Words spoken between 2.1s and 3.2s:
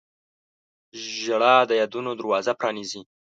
دروازه پرانیزي.